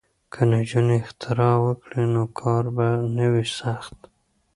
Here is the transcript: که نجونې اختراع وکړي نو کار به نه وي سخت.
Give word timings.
که 0.31 0.41
نجونې 0.51 0.95
اختراع 1.03 1.55
وکړي 1.63 2.05
نو 2.13 2.23
کار 2.39 2.63
به 2.75 2.87
نه 3.17 3.25
وي 3.31 3.45
سخت. 3.59 3.97